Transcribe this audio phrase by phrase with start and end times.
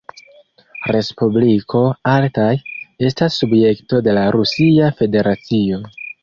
[0.93, 1.81] Respubliko
[2.13, 2.63] Altaj'
[3.11, 5.81] estas subjekto de la Rusia Federacio.